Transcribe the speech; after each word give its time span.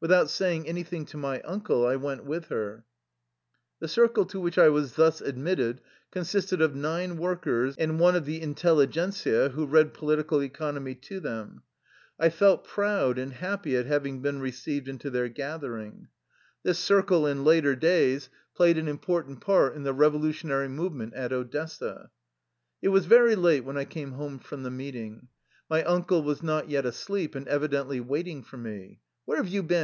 Without 0.00 0.28
saying 0.30 0.66
anything 0.66 1.04
to 1.06 1.16
my 1.16 1.40
uncle 1.42 1.86
I 1.86 1.94
went 1.94 2.24
with 2.24 2.46
her. 2.46 2.84
The 3.78 3.86
circle 3.86 4.24
to 4.26 4.40
which 4.40 4.58
I 4.58 4.68
was 4.68 4.94
thus 4.96 5.20
admitted 5.20 5.80
con 6.10 6.24
sisted 6.24 6.60
of 6.60 6.74
nine 6.74 7.18
workers 7.18 7.76
and 7.78 8.00
one 8.00 8.14
intelUguent 8.14 9.50
who 9.52 9.64
read 9.64 9.94
political 9.94 10.42
economy 10.42 10.96
to 10.96 11.20
them. 11.20 11.62
I 12.18 12.30
felt 12.30 12.64
proud 12.64 13.16
and 13.16 13.34
happy 13.34 13.76
at 13.76 13.86
having 13.86 14.20
been 14.22 14.40
received 14.40 14.88
into 14.88 15.08
their 15.08 15.28
gathering. 15.28 16.08
This 16.64 16.80
circle, 16.80 17.24
in 17.24 17.44
later 17.44 17.76
days, 17.76 18.28
played 18.56 18.78
an 18.78 18.86
46 18.86 19.06
THE 19.06 19.12
LIFE 19.12 19.20
STOKY 19.20 19.20
OF 19.20 19.36
A 19.36 19.38
RUSSIAN 19.38 19.38
EXILE 19.38 19.38
important 19.38 19.40
part 19.40 19.76
in 19.76 19.82
the 19.84 19.92
revolutionary 20.64 20.68
movement 20.68 21.14
at 21.14 21.32
Odessa. 21.32 22.10
It 22.82 22.88
was 22.88 23.06
very 23.06 23.36
late 23.36 23.64
when 23.64 23.76
I 23.78 23.84
came 23.84 24.14
home 24.18 24.40
from 24.40 24.64
the 24.64 24.68
meeting. 24.72 25.28
My 25.70 25.84
uncle 25.84 26.24
was 26.24 26.42
not 26.42 26.68
yet 26.68 26.84
asleep 26.84 27.36
and 27.36 27.46
evi 27.46 27.68
dently 27.68 28.04
waiting 28.04 28.42
for 28.42 28.56
me. 28.56 28.98
"Where 29.26 29.36
have 29.38 29.46
you 29.46 29.62
been?" 29.62 29.80